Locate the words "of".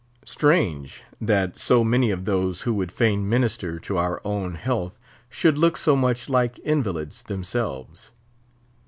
2.09-2.25